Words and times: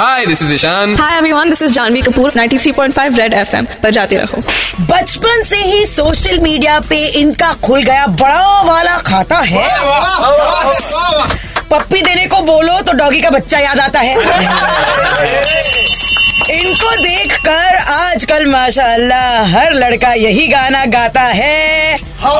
Hi 0.00 0.24
this 0.26 0.42
is 0.42 0.52
Ishaan 0.52 0.94
hi 0.96 1.16
everyone 1.16 1.48
this 1.50 1.62
is 1.62 1.72
Janhvi 1.72 2.02
Kapoor 2.02 2.32
93.5 2.36 3.18
Red 3.18 3.34
FM 3.34 3.66
पर 3.82 3.90
जाते 3.90 4.16
रहो। 4.16 4.42
बचपन 4.90 5.42
से 5.42 5.56
ही 5.56 5.84
सोशल 5.86 6.38
मीडिया 6.38 6.78
पे 6.80 6.98
इनका 7.20 7.52
खुल 7.64 7.82
गया 7.82 8.06
बड़ा 8.22 8.62
वाला 8.62 8.96
खाता 8.98 9.38
है। 9.46 9.66
पप्पी 11.70 12.00
देने 12.02 12.26
को 12.26 12.40
बोलो 12.42 12.80
तो 12.80 12.92
डॉगी 12.92 13.20
का 13.20 13.30
बच्चा 13.30 13.58
याद 13.58 13.80
आता 13.80 14.00
है। 14.00 14.14
इनको 16.50 16.90
देखकर 17.02 17.76
आजकल 17.76 18.46
माशाल्लाह 18.46 19.58
हर 19.58 19.72
लड़का 19.74 20.12
यही 20.14 20.46
गाना 20.48 20.84
गाता 20.94 21.20
है। 21.20 21.96
How 22.24 22.38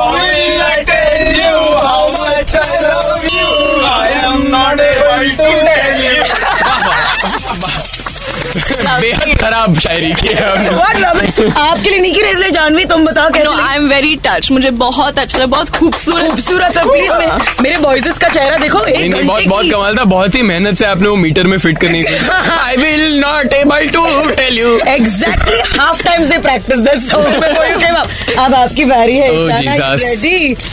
खराब 9.61 9.79
शायरी 9.79 10.13
की 10.21 10.29
है? 10.29 11.51
आपके 11.61 11.91
लिए 11.91 11.99
नहीं 12.01 12.13
की 12.15 12.21
इसलिए 12.21 12.51
जानवी 12.51 12.85
तुम 12.85 13.05
बताओ 13.07 13.25
नो 13.25 13.31
कैसे 13.31 13.63
आई 13.63 13.77
एम 13.77 13.89
वेरी 13.89 14.15
टच 14.27 14.51
मुझे 14.51 14.71
बहुत 14.83 15.19
अच्छा 15.19 15.39
लगा 15.39 15.47
बहुत 15.47 15.71
खूबसूरत। 15.71 16.29
खूबसूरत 16.31 16.77
है। 16.79 16.85
प्लीज़ 16.85 17.63
मेरे 17.63 17.77
बॉयजेस 17.79 18.19
का 18.19 18.29
चेहरा 18.29 18.57
देखो 18.57 18.85
एक 18.85 19.27
बहुत 19.27 19.47
बहुत 19.47 19.71
कमाल 19.73 19.97
था 19.97 20.05
बहुत 20.13 20.35
ही 20.35 20.43
मेहनत 20.43 20.79
से 20.79 20.87
आपने 20.87 21.09
वो 21.09 21.17
मीटर 21.17 21.47
में 21.47 21.57
फिट 21.59 21.79
करनी 21.79 22.03
थी। 22.05 22.17
I 22.59 22.77
will 22.77 23.19
not 23.21 23.53
able 23.53 23.89
to 23.89 24.07
tell 24.31 24.59
you 24.59 24.79
exactly 24.89 25.61
half 25.79 26.03
times 26.03 26.29
they 26.29 26.39
practice 26.39 26.79
this 26.89 27.11
song 27.11 27.27
before 27.41 27.69
you 27.71 27.79
came 27.85 28.01
up. 28.03 28.39
अब 28.39 28.55
आपकी 28.55 28.85
बारी 28.85 29.17
है 29.17 29.29
Oh, 29.31 29.49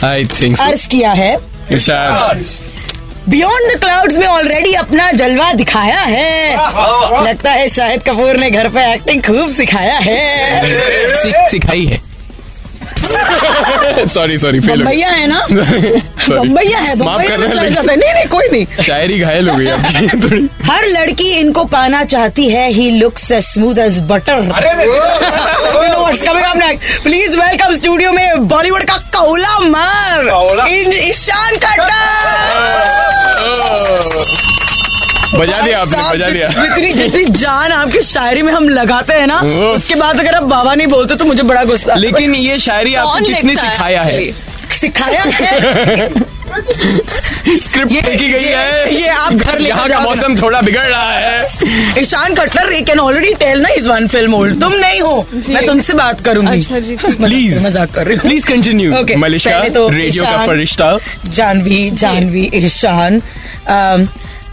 आई 0.05 0.25
थिंक 0.41 0.59
अर्ज़ 0.61 0.87
किया 0.87 1.11
है। 1.13 1.35
ईशान 1.73 2.45
बियॉन्ड 3.29 3.75
द 3.75 3.79
क्लाउड्स 3.79 4.17
में 4.17 4.27
ऑलरेडी 4.27 4.73
अपना 4.73 5.11
जलवा 5.11 5.53
दिखाया 5.53 5.99
है। 5.99 6.55
लगता 7.27 7.51
है 7.51 7.67
शाहिद 7.67 8.03
कपूर 8.03 8.37
ने 8.37 8.51
घर 8.51 8.67
पे 8.67 8.93
एक्टिंग 8.93 9.23
खूब 9.23 9.49
सिखाया 9.51 9.97
है। 9.97 10.63
सिख- 11.23 11.49
सिखाई 11.51 11.85
है। 11.85 12.07
सॉरी 14.07 14.37
सॉरी 14.37 14.59
फेल 14.59 14.69
हो 14.69 14.77
बम्बैया 14.77 15.09
है 15.09 15.27
ना? 15.27 15.47
Sorry. 15.47 16.37
बम्बैया 16.37 16.79
है 16.79 17.03
माफ़ 17.03 17.21
लेकिन- 17.21 17.69
जाता। 17.69 17.91
है। 17.91 17.97
नहीं 17.97 18.13
नहीं 18.13 18.25
कोई 18.25 18.47
नहीं। 18.51 18.65
शायरी 18.83 19.19
घायल 19.19 19.49
हो 19.49 19.55
गई 19.55 19.67
आपकी 19.67 20.07
थोड़ी। 20.23 20.49
हर 20.63 20.85
लड़की 20.85 21.29
इनको 21.31 21.63
पाना 21.63 22.03
चाहती 22.03 22.49
है। 22.49 22.69
He 22.71 22.91
looks 22.91 23.31
as 23.31 23.43
smooth 23.43 23.75
as 23.77 23.99
butter 23.99 24.41
please 27.03 27.35
welcome 27.35 27.75
studio 27.75 28.11
में 28.11 28.47
बॉलीवुड 28.47 28.83
का 28.83 28.97
कौला 28.97 29.59
मार। 29.59 30.27
ईशान 31.09 31.55
खट्टर 31.55 33.06
बजा 35.39 35.59
दिया 35.61 35.79
आपने 35.81 35.97
बजा 36.11 36.27
दिया। 36.29 36.47
जितनी 36.49 36.91
जितनी 36.93 37.23
जान 37.41 37.71
आपकी 37.71 38.01
शायरी 38.01 38.41
में 38.41 38.51
हम 38.53 38.67
लगाते 38.69 39.13
हैं 39.13 39.27
ना 39.27 39.39
उसके 39.71 39.95
बाद 39.95 40.19
अगर 40.19 40.35
आप 40.35 40.43
बाबा 40.53 40.73
नहीं 40.75 40.87
बोलते 40.87 41.15
तो 41.15 41.25
मुझे 41.25 41.43
बड़ा 41.51 41.63
गुस्सा 41.71 41.95
लेकिन 42.05 42.35
ये 42.35 42.57
शायरी 42.67 42.95
आपको 43.03 43.25
किसने 43.27 43.55
सिखाया 43.55 44.01
है? 44.01 44.31
सिखाया 44.79 45.23
है 45.23 46.09
स्क्रिप्ट 46.57 47.91
लिखी 47.91 48.27
गई 48.31 48.39
ये- 48.39 48.55
है। 48.57 48.93
ये 48.95 49.07
आप 49.07 49.33
घर 49.33 49.61
यहाँ 49.61 49.81
का 49.83 49.87
जाओ। 49.89 50.01
मौसम 50.03 50.35
थोड़ा 50.41 50.61
बिगड़ 50.61 50.81
रहा 50.81 51.11
है। 51.13 51.99
Ishaan 52.01 52.35
Khatter 52.35 52.71
you 52.73 52.81
can 52.85 52.99
already 52.99 53.33
tell 53.39 53.59
ना 53.61 53.69
इज़ 53.77 53.89
वन 53.89 54.07
फ़िल्म 54.07 54.33
ओल्ड 54.33 54.59
तुम 54.61 54.73
नहीं 54.75 54.99
हो। 55.01 55.25
मैं 55.49 55.65
तुमसे 55.67 55.93
बात 55.93 56.21
करूँगी। 56.25 56.57
अच्छा 56.57 57.11
प्लीज़ 57.25 57.63
मज़ाक 57.65 57.91
कर 57.95 58.05
रही 58.07 58.15
हूँ। 58.15 58.23
प्लीज़ 58.23 58.45
कंटिन्यू 58.47 59.17
मलिशा 59.17 59.59
तो 59.75 59.87
रेडियो 59.89 60.23
का 60.23 60.45
फरिश्ता। 60.45 60.97
जानवी 61.39 61.89
जानवी 62.03 62.49
ईशान। 62.65 63.21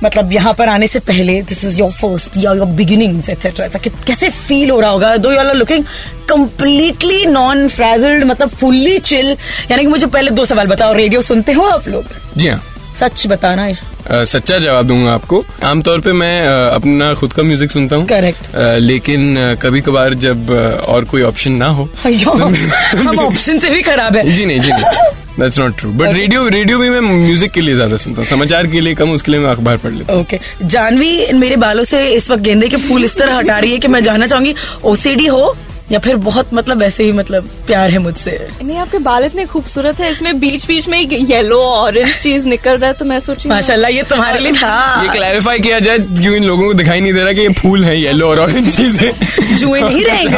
मतलब 0.02 0.32
यहाँ 0.32 0.52
पर 0.54 0.68
आने 0.68 0.86
से 0.86 0.98
पहले 1.00 1.40
this 1.48 1.64
is 1.64 1.78
your 1.80 1.90
first 2.00 2.36
your 2.38 2.56
your 2.56 2.66
beginnings 2.80 3.28
etcetera 3.30 3.66
कैसे 4.06 4.28
फील 4.30 4.70
हो 4.70 4.80
रहा 4.80 4.90
होगा? 4.90 5.16
Though 5.16 5.32
you 5.32 5.38
are 5.38 5.54
looking 5.54 5.84
completely 6.28 7.24
non 7.26 7.66
frazzled 7.68 8.24
मतलब 8.24 8.48
फुल्ली 8.60 8.98
चिल 8.98 9.26
यानी 9.70 9.82
कि 9.82 9.88
मुझे 9.88 10.06
पहले 10.06 10.30
दो 10.30 10.44
सवाल 10.44 10.66
बताओ 10.66 10.92
रेडियो 10.94 11.22
सुनते 11.22 11.52
हो 11.52 11.62
आप 11.68 11.88
लोग? 11.88 12.04
जी 12.36 12.48
हाँ। 12.48 12.62
सच 13.00 13.26
बताना 13.26 13.68
अ, 13.68 14.22
सच्चा 14.24 14.58
जवाब 14.58 14.86
दूँगा 14.86 15.12
आपको। 15.12 15.42
आमतौर 15.64 16.00
पे 16.00 16.12
मैं 16.12 16.40
अ, 16.46 16.74
अपना 16.74 17.12
खुद 17.20 17.32
का 17.32 17.42
म्यूज़िक 17.42 17.70
सुनता 17.72 17.96
हूँ. 17.96 18.06
अ, 18.06 18.76
लेकिन 18.78 19.56
कभी 19.62 19.80
कभार 19.80 20.14
जब 20.24 20.50
और 20.88 21.04
कोई 21.10 21.22
ऑप्शन 21.22 21.52
ना 21.62 21.66
हो 21.78 21.88
अयो, 22.06 22.30
हम 22.30 23.18
ऑप्शन 23.20 23.58
से 23.58 23.70
भी 23.70 23.82
खराब 23.82 24.16
है। 24.16 24.30
जी 24.32 24.46
नहीं 24.46 24.60
जी 24.60 24.72
नहीं। 24.72 24.84
That's 25.38 25.58
not 25.58 25.76
true 25.78 25.90
but 25.92 26.12
radio 26.14 26.46
radio 26.48 26.78
भी 26.78 26.88
मैं 26.90 27.00
म्यूज़िक 27.00 27.52
के 27.52 27.60
लिए 27.60 27.74
ज़्यादा 27.74 27.96
सुनता 27.96 28.22
हूँ। 28.22 28.28
समाचार 28.28 28.66
के 28.66 28.80
लिए 28.80 28.94
कम 28.94 29.10
उसके 29.12 29.32
लिए 29.32 29.40
मैं 29.40 29.50
अखबार 29.50 29.76
पढ़ 29.76 29.92
लेता 29.92 30.12
हूँ। 30.12 30.20
ओके 30.20 30.38
जानवी 30.64 31.32
मेरे 31.34 31.56
बालों 31.56 31.84
से 31.84 32.06
इस 32.14 32.30
वक्त 32.30 32.42
गेंदे 32.42 32.68
के 32.68 32.76
फूल 32.78 33.04
इस 33.04 33.16
तरह 33.16 33.36
हटा 33.38 33.58
रही 33.58 33.72
है 33.72 33.78
कि 33.78 33.88
मैं 33.88 34.02
जानना 34.04 34.26
चाहूँगी 34.26 34.54
ओसीडी 34.84 35.26
हो 35.26 35.56
या 35.92 35.98
फिर 35.98 36.16
बहुत 36.16 36.52
मतलब 36.54 36.78
वैसे 36.78 37.04
ही 37.04 37.12
मतलब 37.12 37.48
प्यार 37.66 37.90
है 37.90 37.98
मुझसे। 37.98 38.38
नहीं 38.62 38.76
आपके 38.78 38.98
बाल 38.98 39.24
इतने 39.24 39.44
खूबसूरत 39.46 40.00
है 40.00 40.10
इसमें 40.12 40.38
बीच 40.40 40.66
बीच 40.66 40.88
में 40.88 40.98
येलो 41.00 41.60
ऑरेंज 41.62 42.16
चीज़ 42.18 42.46
निकल 42.48 42.76
रहा 42.76 42.90
है 42.90 42.94
तो 42.94 43.04
मैं 43.04 43.18
सोची 43.20 43.48
माशाल्लाह 43.48 43.90
ये 43.90 44.02
तुम्हारे 44.02 44.38
लिए 44.40 44.52
था। 44.52 45.02
ये 45.02 45.08
क्लैरिफाई 45.08 45.58
किया 45.58 45.78
जाए 45.80 45.98
क्यों 45.98 46.34
इन 46.36 46.44
लोगों 46.44 46.66
को 46.66 46.74
दिखाई 46.74 47.00
नहीं 47.00 47.12
दे 47.12 47.20
रहा 47.20 47.32
कि 47.32 47.40
ये 47.40 47.48
फूल 47.60 47.84
है 47.84 47.98
येलो 48.00 48.28
और 48.28 48.40
ऑरेंज 48.40 48.76
चीज़? 48.76 48.96
है 48.96 49.56
जुए 49.56 49.80
नहीं 49.80 50.04
रह 50.04 50.14
हैं। 50.14 50.28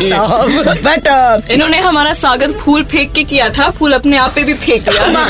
साहब। 0.10 0.62
Uh, 0.62 0.76
बट 0.84 1.50
इन्होंने 1.50 1.78
हमारा 1.78 2.12
स्वागत 2.12 2.56
फूल 2.60 2.84
फेंक 2.84 3.12
के 3.12 3.22
किया 3.24 3.48
था 3.48 3.68
फूल 3.70 3.92
अपने 3.92 4.16
आप 4.16 4.34
पे 4.34 4.44
भी 4.44 4.54
फेंक 4.54 4.88
लिया। 4.88 5.28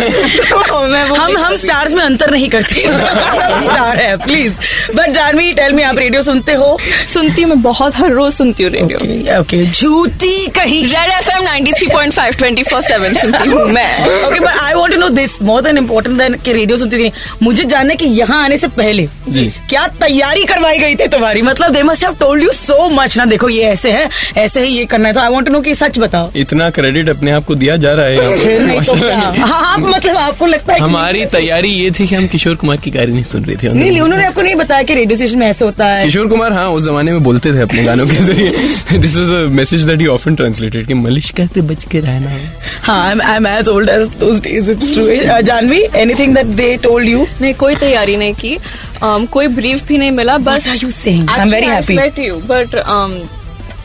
तो 0.69 0.81
मैं 0.87 1.05
हम 1.07 1.37
हम 1.37 1.57
स्टार्स 1.57 1.93
में 1.93 2.03
अंतर 2.05 2.31
नहीं 2.31 2.49
करते। 2.49 2.83
स्टार 2.85 4.01
है 4.01 4.17
please 4.17 4.53
but 4.97 5.11
Janhvi 5.11 5.53
tell 5.53 5.73
me 5.73 5.83
आप 5.83 5.99
रेडियो 5.99 6.23
सुनते 6.23 6.53
हो? 6.53 6.77
सुनती 7.15 7.43
हूँ 7.43 7.51
मैं 7.51 7.63
बहुत 7.63 7.97
हर 7.97 8.13
रोज 8.13 8.33
सुनती 8.33 8.63
हूँ 8.63 8.73
रेडियो 8.73 9.45
ओके 9.47 9.65
झूठी 9.65 10.47
कहीं। 10.55 10.83
Red 10.85 11.11
F 11.13 11.29
M 11.33 11.43
ninety 11.45 11.73
three 11.73 11.87
point 11.89 12.13
five 12.13 12.33
twenty 12.39 12.63
four 12.63 12.81
seven 12.83 13.13
सुनती 13.15 13.49
हूँ 13.49 13.65
मैं। 13.73 14.25
Okay 14.27 14.39
but 14.41 14.57
I 14.63 14.73
want 14.75 14.93
to 14.93 14.99
know 15.01 15.09
this 15.09 15.41
more 15.43 15.61
than 15.63 15.79
important 15.79 16.17
than 16.19 16.35
कि 16.45 16.53
रेडियो 16.53 16.79
सुनती 16.79 16.99
थी 16.99 17.11
मुझे 17.43 17.65
जानना 17.65 17.91
है 17.91 17.97
कि 17.97 18.07
यहाँ 18.07 18.43
आने 18.45 18.57
से 18.59 18.69
पहले 18.69 19.07
जी। 19.29 19.45
क्या 19.69 19.87
तैयारी 20.01 20.45
करवाई 20.45 20.79
गई 20.79 20.95
थी 20.95 21.07
तुम्हारी? 21.09 21.43
मतलब 21.43 21.73
they 21.73 21.83
must 21.83 22.05
have 22.05 22.15
told 22.21 22.43
you 22.43 22.51
so 22.53 22.89
much 22.91 23.17
ना 23.19 23.25
देखो 23.25 23.49
ये 23.49 23.63
ऐसे 23.65 23.93
है 23.93 24.09
ऐसे 24.37 24.65
ही 24.67 24.77
ये 24.77 24.85
करना 24.85 25.09
है। 25.09 25.15
तो 25.15 25.21
आई 25.21 25.33
वांट 25.33 25.47
टू 25.47 25.53
नो 25.53 25.61
कि 25.61 25.75
सच 25.75 25.99
बताओ। 25.99 26.31
इतना 26.37 26.69
क्रेडिट 26.71 27.09
अपने 27.09 27.31
आप 27.31 27.45
को 27.45 27.55
दिया 27.55 27.77
जा 27.77 27.93
रहा 27.93 28.07
है 28.07 28.17
तो 28.17 28.75
माशाल्लाह। 28.75 29.47
हाँ 29.47 29.63
आप 29.73 29.81
मतलब 29.81 30.17
आपको 30.17 30.47
लगता 30.47 30.73
है 30.73 30.81
हमारी 30.81 31.25
तैयारी 31.37 31.69
ये 31.69 31.91
थी 31.91 32.07
कि 32.07 32.15
हम 32.15 32.27
किशोर 32.35 32.55
कुमार 32.57 32.77
की 32.77 32.91
गाड़ी 32.91 33.13
नहीं 33.13 33.25
सुन 33.25 33.45
रहे 33.45 33.57
थे। 33.57 33.73
नहीं 33.73 33.91
नहीं, 33.91 34.01
उन्होंने 34.01 34.27
आपको 34.27 34.43
नहीं 34.43 34.55
बताया 34.57 34.83
कि 34.83 34.95
रेडियो 34.95 35.17
स्टेशन 35.17 35.39
में 35.39 35.47
ऐसे 35.49 35.65
होता 35.65 35.87
है। 35.87 36.05
किशोर 36.05 36.27
कुमार 36.29 36.53
हाँ 36.53 36.69
उस 36.71 36.85
जमाने 36.87 37.13
में 37.13 37.23
बोलते 37.23 37.53
थे 37.53 37.61
अपने 37.63 37.85
गानों 37.85 38.07
के 38.07 38.17
ज़रिए। 38.25 38.99
This 38.99 39.17
was 39.17 39.35
a 39.37 39.47
message 39.53 39.87
that 39.87 40.01
he 40.01 40.07
often 40.07 40.35
translated 40.35 40.87
कि 40.87 40.95
मलिश्का 40.95 41.47
से 41.47 41.63
बच 41.71 41.85
के 41.85 42.01
रहना 42.01 42.31
है 42.31 42.51
हाँ 42.83 42.99
I 43.15 43.37
am 43.37 43.47
as 43.47 43.69
old 43.69 43.91
as 43.91 44.09
those 44.21 44.41
days 44.41 44.71
it's 44.71 44.95
true 44.95 45.43
Janhvi 45.43 45.83
anything 45.97 46.35
that 46.35 46.55
they 46.57 46.77
told 46.83 47.09
you 47.09 47.27
नहीं 47.41 47.55
कोई 47.55 47.77
तैयारी 47.77 48.17
नहीं 48.17 48.35
की 48.35 48.57
um, 48.57 49.29
कोई 49.29 49.49
ब्रीफ 49.57 49.87
भी 49.89 49.99
नहीं 49.99 50.13
मिला 50.13 50.39
बस 50.41 50.69
are 50.69 50.79
you 50.79 50.91
saying? 50.93 51.29
I'm 51.31 51.51
very 51.51 51.67
happy. 51.67 51.99
You 52.19 52.37
but 52.47 52.75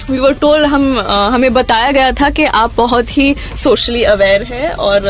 we 0.09 0.17
were 0.19 0.33
told 0.41 0.65
हम 0.65 0.83
हमें 1.33 1.53
बताया 1.53 1.91
गया 1.91 2.11
था 2.11 2.29
कि 2.29 2.45
आप 2.45 2.73
बहुत 2.77 3.17
ही 3.17 3.33
सोशली 3.63 4.03
अवेयर 4.05 4.43
है 4.43 4.69
और 4.69 5.07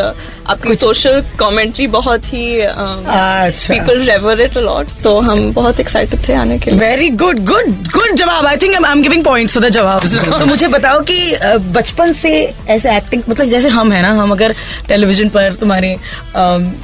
आपकी 0.50 0.76
सोशल 0.76 1.22
कमेंट्री 1.40 1.88
बहुत 1.88 2.26
ही। 2.26 2.46
People 3.68 4.02
revere 4.06 4.42
it 4.42 4.58
a lot 4.58 4.88
तो 5.04 5.20
हम 5.22 5.52
बहुत 5.54 5.80
एक्साइटेड 5.80 6.28
थे 6.28 6.34
आने 6.34 6.58
के 6.60 6.72
लिए। 6.72 6.80
वेरी 6.80 7.10
गुड 7.22 7.40
गुड 7.46 7.70
गुड 7.94 8.16
जवाब। 8.16 8.46
I 8.46 8.58
think 8.58 8.76
I 8.76 8.92
am 8.92 9.02
giving 9.02 9.24
points 9.26 9.54
for 9.54 9.64
the 9.64 9.70
जवाब 9.74 10.08
तो 10.40 10.46
मुझे 10.46 10.68
बताओ 10.68 11.02
कि 11.12 11.20
बचपन 11.74 12.14
से 12.14 12.32
ऐसे 12.70 12.96
एक्टिंग 12.98 13.24
मतलब 13.30 13.48
जैसे 13.48 13.70
हम 13.70 13.92
है 13.92 14.02
ना 14.02 14.12
हम 14.22 14.32
अगर 14.32 14.56
टेलीविज़न 14.90 15.30
पर 15.30 15.54
तुम्हारे 15.60 15.96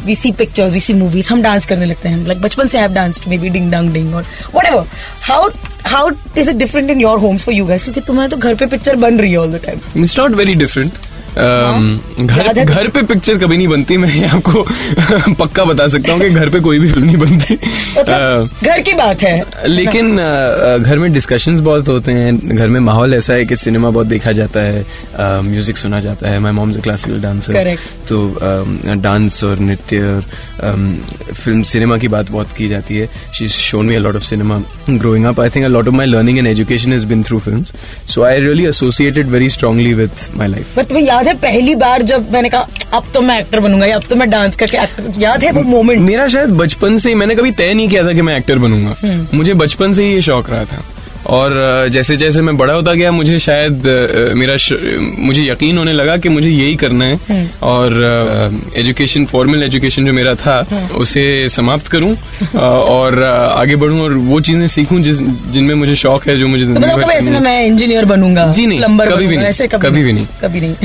we 0.06 0.16
see 0.16 0.32
pictures 0.32 0.74
we 0.74 0.80
see 0.80 0.94
movies 0.94 1.32
हम 1.34 1.42
डांस 1.42 1.66
करने 1.66 1.86
लगते 1.86 2.10
हैं। 2.10 2.26
लाइक 2.28 2.42
बचपन 2.42 2.68
से 2.68 2.78
have 2.78 2.94
dance 2.94 3.22
maybe 3.38 3.50
ding 3.50 3.72
dang 3.72 3.94
ding 3.94 4.16
और 4.16 4.26
whatever 4.66 4.86
how 5.22 5.50
how 5.86 6.10
is 6.38 6.50
it 6.50 6.56
different 6.56 6.90
in 6.90 7.02
your 7.02 7.20
homes 7.20 7.46
for 7.46 7.56
you 7.56 7.66
guys 7.66 7.84
क्योंकि 7.84 8.02
तुम्हारे 8.02 8.30
तो 8.30 8.38
घर 8.38 8.56
पे 8.56 8.66
पिक्चर 8.68 8.96
बन 8.98 9.20
रही 9.20 9.32
है 9.32 9.38
all 9.38 9.52
the 9.52 9.62
time 9.66 10.04
it's 10.04 10.18
not 10.20 10.32
very 10.36 10.56
different 10.56 10.94
घर 11.36 12.64
घर 12.64 12.88
पे 12.88 13.02
पिक्चर 13.04 13.38
कभी 13.38 13.58
नहीं 13.58 13.68
बनती 13.68 13.98
मैं 13.98 14.28
आपको 14.28 15.34
पक्का 15.40 15.64
बता 15.66 15.88
सकता 15.88 16.12
हूँ 16.12 16.22
कि 16.22 16.30
घर 16.30 16.50
पे 16.50 16.60
कोई 16.60 16.80
भी 16.80 16.88
फ़िल्म 16.92 17.06
नहीं 17.06 17.18
बनती। 17.18 17.54
मतलब 17.98 18.50
घर 18.64 18.82
की 18.82 18.94
बात 18.94 19.22
है। 19.24 19.68
लेकिन 19.68 20.16
घर 20.18 21.00
में 21.00 21.12
डिस्कशंस 21.14 21.60
बहुत 21.60 21.88
होते 21.88 22.12
हैं 22.12 22.56
घर 22.56 22.70
में 22.70 22.80
माहौल 22.80 23.14
ऐसा 23.14 23.34
है 23.34 23.46
कि 23.46 23.56
सिनेमा 23.56 23.90
बहुत 23.90 24.08
देखा 24.08 24.32
जाता 24.32 24.60
है 24.62 24.86
म्यूज़िक 25.44 25.78
सुना 25.78 26.00
जाता 26.02 26.30
है। 26.30 26.40
My 26.40 26.52
mom 26.52 26.72
a 26.72 26.82
classical 26.82 27.22
dancer 27.22 27.76
तो 28.10 28.18
डांस 29.02 29.44
और 29.44 29.60
नृत्य 29.60 30.02
और 30.06 30.24
फ़िल्म 31.34 31.62
सिनेमा 31.64 31.98
की 31.98 32.08
बात 32.08 32.32
बहुत 32.32 32.52
की 32.58 32.70
जाती 32.70 32.98
है। 32.98 33.10
She 33.38 33.48
shown 33.50 33.86
me 33.86 33.96
a 33.96 34.00
lot 34.00 34.16
of 34.16 34.24
cinema 34.24 34.62
growing 34.90 35.26
up 35.26 35.40
I 35.42 35.50
think 35.50 35.66
a 35.66 35.70
lot 35.70 35.88
of 35.88 35.96
my 35.96 36.06
learning 36.06 36.38
and 36.38 36.48
education 36.48 36.94
has 36.94 37.06
been 37.06 37.24
through 37.24 37.40
films 37.40 37.72
so 38.10 38.24
I 38.24 38.40
really 38.40 38.66
associated 38.68 39.28
very 39.28 39.50
strongly 39.50 39.94
with 39.94 40.12
my 40.36 40.48
life 40.48 40.78
but 40.78 40.88
तुम्हें 40.88 41.06
याद 41.06 41.27
याद 41.28 41.36
है 41.36 41.42
पहली 41.42 41.76
बार 41.76 42.02
जब 42.02 42.32
मैंने 42.32 42.50
कहा 42.50 42.68
अब 42.94 43.04
तो 43.14 43.22
मैं 43.22 43.40
एक्टर 43.40 43.60
बनूँगा 43.60 43.86
या 43.86 43.96
अब 43.96 44.04
तो 44.04 44.16
मैं 44.16 44.30
डांस 44.30 44.56
करके 44.56 44.78
एक्टर 44.78 45.14
याद 45.18 45.44
है 45.44 45.52
वो 45.52 45.62
मोमेंट 45.62 46.02
मेरा 46.02 46.28
शायद 46.28 46.50
बचपन 46.50 46.98
से 46.98 47.10
ही 47.10 47.16
मैंने 47.16 47.36
कभी 47.36 47.52
तय 47.52 47.74
नहीं 47.74 47.90
किया 47.90 48.04
था 48.08 48.14
कि 48.14 48.22
मैं 48.22 48.38
एक्टर 48.38 48.60
बनूँगा। 48.60 48.96
मुझे 49.34 49.54
बचपन 49.54 49.94
से 49.94 50.04
ही 50.04 50.14
ये 50.14 50.22
शौक 50.22 50.50
रहा 50.50 50.64
था। 50.66 50.84
और 51.28 51.90
जैसे 51.92 52.16
जैसे 52.16 52.42
मैं 52.42 52.56
बड़ा 52.58 52.74
होता 52.74 52.94
गया 52.94 53.12
मुझे 53.12 53.38
शायद 53.40 53.88
मेरा 54.38 54.56
मुझे 55.20 55.44
यकीन 55.44 55.78
होने 55.78 55.94
लगा 55.94 56.16
कि 56.18 56.30
मुझे 56.30 56.50
यही 56.50 56.76
करना 56.76 57.06
है। 57.06 57.46
और 57.64 57.94
एजुकेशन 58.78 59.26
फॉर्मल 59.26 59.64
एजुकेशन 59.64 60.06
जो 60.06 60.14
मेरा 60.14 60.34
था 60.36 60.58
उसे 60.98 61.26
समाप्त 61.50 61.88
करूँ 61.88 62.16
और 62.56 63.24
आगे 63.24 63.76
बढ़ूं 63.76 64.02
और 64.02 64.14
वो 64.30 64.40
चीज़ें 64.42 64.68
सीखूं 64.70 65.02
जिस 65.02 65.20
जिनमें 65.54 65.74
मुझे 65.76 65.96
शौक 65.98 66.28
है 66.28 66.38
जो 66.38 66.48
मुझे 66.48 66.66
तो 66.66 66.74
ज़िंदगी 66.74 66.92
मतलब। 66.92 67.42
मैं 67.44 67.66
इंजीनियर 67.66 68.06
बनूँगा 68.06 68.46
जी 68.52 68.66
नहीं, 68.66 68.80
कभी 68.80 69.28
भी 69.28 69.38
नहीं, 69.38 69.68
कभी 69.70 70.04
भी 70.04 70.14
नहीं। 70.14 70.26
कभी 70.42 70.62
नहीं। 70.62 70.76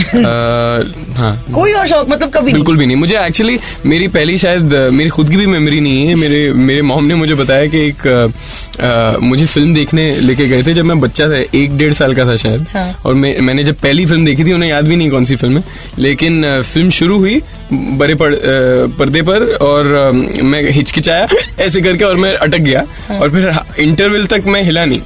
हाँ। 1.15 1.35
कोई 1.55 1.73
और 1.73 1.87
शौक 1.87 2.09
मतलब 2.11 2.31
कभी 2.31 2.53
बिल्कुल 2.53 2.77
भी 2.77 2.87
नहीं। 2.87 2.97
मुझे 2.97 3.17
एक्चुअली 3.19 3.59
मेरी 3.87 4.09
पहली 4.11 4.39
शायद 4.39 4.75
मेरी 4.93 5.11
खुद 5.11 5.31
की 5.31 5.37
भी 5.37 5.47
मेमोरी 5.47 5.81
नहीं 5.81 6.07
है। 6.07 6.15
मेरे 6.15 6.53
मेरे 6.53 6.83
मॉम 6.83 7.05
ने 7.05 7.15
मुझे 7.15 7.35
बताया 7.35 7.67
कि 7.67 7.87
एक 7.89 9.21
मुझे 9.23 9.47
फ़िल्म 9.47 9.75
देखने 9.75 10.11
लेके 10.33 10.49
गए 10.49 10.63
थे 10.63 10.75
जब 10.75 10.85
मैं 10.85 10.99
बच्चा 11.01 11.29
था 11.29 11.39
एक 11.55 11.77
डेढ़ 11.79 11.93
साल 11.95 12.15
का 12.15 12.25
था 12.27 12.37
शायद। 12.37 12.67
हाँ। 12.73 12.91
और 13.07 13.15
मैं, 13.15 13.39
मैंने 13.41 13.65
जब 13.65 13.81
पहली 13.83 14.07
फ़िल्म 14.07 14.25
देखी 14.25 14.45
थी 14.45 14.53
उन्हें 14.53 14.71
याद 14.71 14.85
भी 14.85 14.97
नहीं 14.97 15.11
कौन 15.11 15.25
सी 15.25 15.37
फ़िल्म 15.37 15.59
है। 15.59 15.65
लेकिन 15.99 16.45
फ़िल्म 16.65 16.91
शुरू 16.91 17.19
हुई 17.19 17.41
बड़े 17.73 18.15
पर्दे 18.21 19.23
पर 19.23 19.43
और 19.63 20.13
मैं 20.45 20.63
हिचकिचाया 20.71 21.29
ऐसे 21.61 21.81
करके 21.81 22.05
और 22.05 22.17
मैं 22.17 22.35
अटक 22.37 22.61
गया। 22.61 22.85
हाँ। 23.09 23.19
और 23.19 23.31
फिर 23.31 23.53
इंटरवल 23.81 24.27
तक 24.27 24.47
मैं 24.47 24.63
हिला 24.63 24.85
नहीं। 24.85 25.01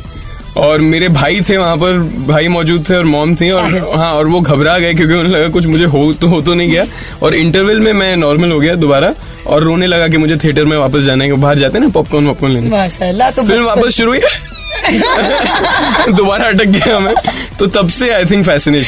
और 0.56 0.80
मेरे 0.80 1.08
भाई 1.10 1.40
थे 1.48 1.56
वहाँ 1.56 1.76
पर 1.76 1.98
भाई 2.28 2.48
मौजूद 2.48 2.84
थे 2.88 2.94
और 2.96 3.04
मॉम 3.04 3.34
थी 3.36 3.50
और 3.52 3.76
हाँ 3.96 4.12
और 4.14 4.26
वो 4.26 4.40
घबरा 4.40 4.78
गए 4.78 4.94
क्योंकि 4.94 5.14
उन्हें 5.14 5.32
लगा 5.32 5.48
कुछ 5.48 5.66
मुझे 5.66 5.84
हो 5.86 6.12
तो 6.12 6.28
हो 6.28 6.40
तो 6.42 6.54
नहीं 6.54 6.70
गया। 6.70 6.84
और 7.22 7.34
इंटरवल 7.34 7.80
में 7.80 7.92
मैं 7.92 8.16
नॉर्मल 8.16 8.52
हो 8.52 8.60
गया 8.60 8.74
दोबारा 8.76 9.12
और 9.46 9.62
रोने 9.62 9.86
लगा 9.86 10.08
कि 10.08 10.16
मुझे 10.16 10.36
थिएटर 10.36 10.64
में 10.64 10.76
वापस 10.78 11.02
जाना 11.02 11.24
है 11.24 11.32
बाहर 11.34 11.58
जाते 11.58 11.78
हैं 11.78 11.84
ना 11.84 11.90
पॉपकॉर्न 11.92 12.26
वॉपकॉर्न 12.26 12.54
लेने। 12.54 12.70
माशाल्लाह 12.70 13.30
तो 13.30 13.42
फ़िल्म 13.42 13.64
वापस 13.64 13.96
शुरू 13.96 14.10
हुई। 14.10 14.20
दोबारा 16.16 16.46
अटक 16.46 16.66
गया 16.66 16.96
हमें 16.96 17.14
तो 17.58 17.66
तब 17.66 17.88
से 17.88 18.10
आई 18.10 18.24
थिंक 18.24 18.44
फैसिनेशन 18.46 18.84